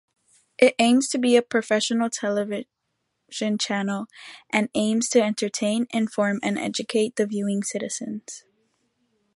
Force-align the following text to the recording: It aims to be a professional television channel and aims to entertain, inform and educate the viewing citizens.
It 0.57 0.73
aims 0.79 1.07
to 1.09 1.19
be 1.19 1.35
a 1.35 1.43
professional 1.43 2.09
television 2.09 2.65
channel 3.59 4.07
and 4.49 4.67
aims 4.73 5.07
to 5.09 5.21
entertain, 5.21 5.85
inform 5.91 6.39
and 6.41 6.57
educate 6.57 7.17
the 7.17 7.27
viewing 7.27 7.61
citizens. 7.61 8.43